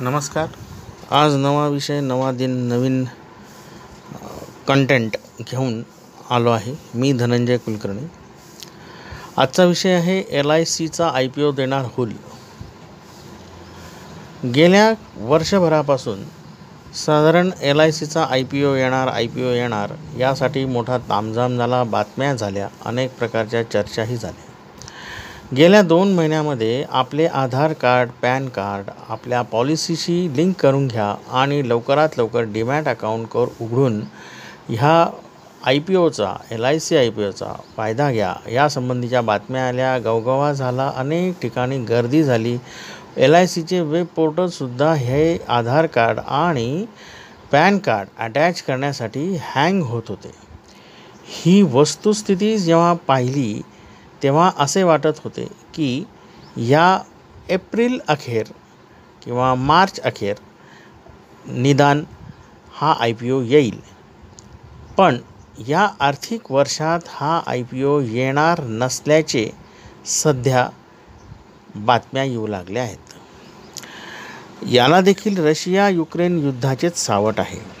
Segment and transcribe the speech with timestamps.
[0.00, 0.48] नमस्कार.
[1.10, 3.04] आज नवा विषय नवा दिन नवीन
[4.68, 5.82] कंटेंट घेऊन
[6.30, 8.06] आलो आहे मी धनंजय कुलकर्णी.
[9.36, 12.12] आजचा विषय आहे एल आय सीचा आय पी ओ देणार हुल.
[14.54, 14.92] गेल्या
[15.28, 16.22] वर्षभरापासून
[16.96, 21.56] साधारण एल आय सीचा आय पी ओ येणार आय पी ओ येणार यासाठी मोठा तामझाम
[21.56, 24.47] झाला बातम्या झाल्या अनेक प्रकारच्या चर्चाही झाल्या.
[25.56, 32.18] गेल्या दोन महिन्यामध्ये आपले आधार कार्ड पॅन कार्ड आपल्या पॉलिसीशी लिंक करून घ्या आणि लवकरात
[32.18, 34.00] लवकर डीमॅट अकाउंट कर उघडून
[34.68, 35.06] ह्या
[35.66, 38.32] I P Ocha L I C I P Ocha फायदा घ्या.
[38.52, 42.56] यासंबंधीच्या बातम्या आल्या गवगवा झाला अनेक ठिकाणी गर्दी झाली.
[43.16, 46.84] एल आय सीचे वेब पोर्टलसुद्धा हे आधार कार्ड आणि
[47.52, 50.34] पॅन कार्ड अटॅच करण्यासाठी हँग होत होते.
[51.26, 53.60] ही वस्तुस्थिती जेव्हा पाहिली
[54.22, 56.04] तेव्हा असे वाटत होते की
[56.56, 56.98] या
[57.48, 58.44] एप्रिल अखेर
[59.24, 60.34] किंवा मार्च अखेर
[61.46, 62.04] निदान
[62.72, 63.80] हा आय पी ओ येईल.
[64.96, 65.18] पण
[65.68, 69.50] या आर्थिक वर्षात हा आय पी ओ येणार नसल्याचे
[70.06, 70.68] सध्या
[71.74, 73.14] बातम्या येऊ लागल्या आहेत.
[74.66, 77.77] याला देखील रशिया युक्रेन युद्धाचेच सावट आहे.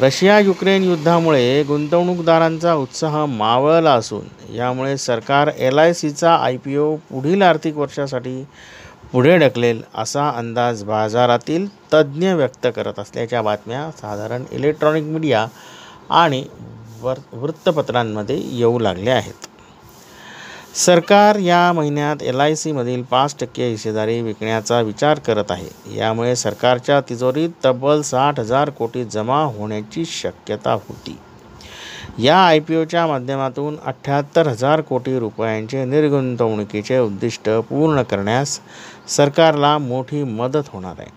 [0.00, 6.94] रशिया युक्रेन युद्धामुळे गुंतवणूकदारांचा उत्साह मावळला असून यामुळे सरकार एल आय सीचा आय पी ओ
[7.10, 8.42] पुढील आर्थिक वर्षासाठी
[9.12, 15.46] पुढे ढकलेल असा अंदाज बाजारातील तज्ज्ञ व्यक्त करत असल्याच्या बातम्या साधारण इलेक्ट्रॉनिक मीडिया
[16.10, 16.44] आणि
[17.02, 19.48] वर वृत्तपत्रांमध्ये येऊ लागल्या आहेत.
[20.76, 25.96] सरकार या महिन्यात एल आय सीमधील पाच टक्के हिस्सेदारी विकण्याचा विचार करत आहे.
[25.96, 31.18] यामुळे सरकारच्या तिजोरीत तब्बल साठ हजार कोटी जमा होण्याची शक्यता होती.
[32.18, 38.60] या आय पी ओच्या माध्यमातून अठ्ठ्याहत्तर हजार कोटी रुपयांचे निर्गुंतवणुकीचे उद्दिष्ट पूर्ण करण्यास
[39.08, 41.10] सरकारला मोठी मदत होणार आहे.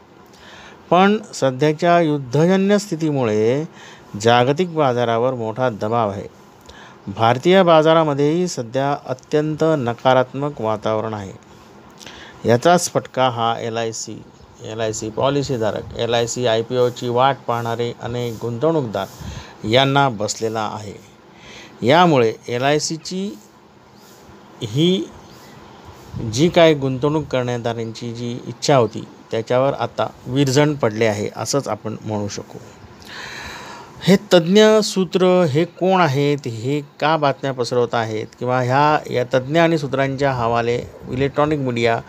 [0.89, 3.63] पण सध्याच्या युद्धजन्य स्थितीमुळे
[4.21, 6.38] जागतिक बाजारावर मोठा दबाव आहे.
[7.07, 11.31] भारतीय बाजारामध्येही सध्या अत्यंत नकारात्मक वातावरण आहे.
[12.45, 14.17] याचाच फटका हा L I C
[14.63, 20.07] L I C पॉलिसीधारक L I C I P ओची वाट पाहणारे अनेक गुंतवणूकदार यांना
[20.09, 20.93] बसलेला आहे.
[21.87, 23.29] यामुळे एल आय सीची
[24.61, 25.03] ही
[26.33, 32.27] जी काय गुंतवणूक करण्यादारांची जी इच्छा होती त्याच्यावर आता विरजण पडले आहे असंच आपण म्हणू
[32.27, 32.59] शकू.
[34.01, 36.47] हे तज्ज्ञ सूत्र हे कोण आहेत?
[36.47, 38.27] हे का बातम्या पसरवत आहेत?
[38.39, 40.75] किंवा ह्या या तज्ज्ञ आणि सूत्रांच्या हवाले
[41.11, 41.99] इलेक्ट्रॉनिक मीडिया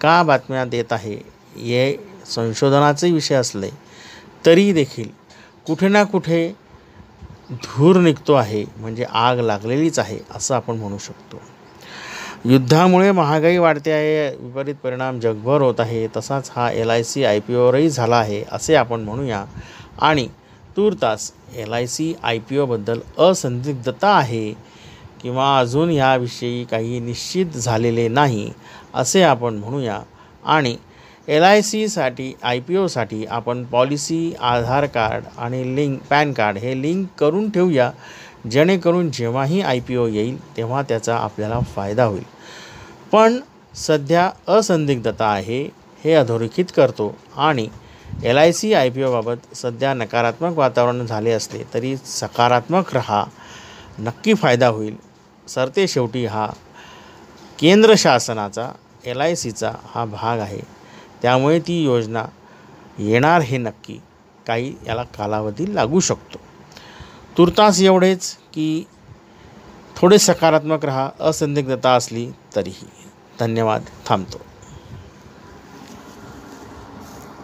[0.00, 1.14] का बातम्या देत आहे?
[1.56, 1.96] हे
[2.34, 3.70] संशोधनाचे विषय असले
[4.46, 5.08] तरी देखील
[5.66, 6.48] कुठे ना कुठे
[7.50, 8.64] धूर निघतो आहे.
[8.76, 11.40] म्हणजे आग लागलेलीच आहे असं आपण म्हणू शकतो.
[12.44, 16.06] युद्धामुळे महागाई वाढते आहे विपरीत परिणाम जगभर होत आहे.
[16.16, 19.44] तसाच हा L I C I P ओवरही झाला आहे असे आपण म्हणूया.
[20.00, 20.28] आणि
[20.76, 24.52] तूर्तास L I C I P ओबद्दल असंदिग्धता आहे
[25.22, 28.50] किंवा अजून याविषयी काही निश्चित झालेले नाही
[28.94, 30.00] असे आपण म्हणूया.
[30.44, 30.76] आणि
[31.28, 36.82] एल आय सीसाठी आय पी ओसाठी आपण पॉलिसी आधार कार्ड आणि लिंक पॅन कार्ड हे
[36.82, 37.90] लिंक करून ठेवूया.
[38.50, 42.24] जेणेकरून जेव्हाही आय पी ओ येईल तेव्हा त्याचा आपल्याला फायदा होईल.
[43.12, 43.40] पण
[43.74, 45.62] सध्या असंदिग्धता आहे
[46.04, 47.14] हे अधोरेखित करतो.
[47.36, 47.68] आणि
[48.24, 53.24] L I C I P ओबाबत सध्या नकारात्मक वातावरण झाले असले तरी सकारात्मक रहा
[53.98, 54.96] नक्की फायदा होईल.
[55.48, 56.46] सरते शेवटी हा
[57.58, 58.70] केंद्र शासनाचा
[59.04, 60.60] एल आय सीचा हा भाग आहे.
[61.22, 62.24] त्यामुळे ती योजना
[62.98, 63.98] येणार हे नक्की
[64.46, 66.38] काही याला कालावधी लागू शकतो.
[67.38, 68.86] तुर्तास एवढेच की
[69.96, 72.88] थोडे सकारात्मक रहा असंदिग्धता असली तरीही.
[73.40, 73.82] धन्यवाद.
[74.06, 74.38] थांबतो.